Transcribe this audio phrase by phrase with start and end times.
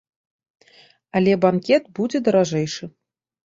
[1.19, 2.93] Але банкет будзе даражэйшы.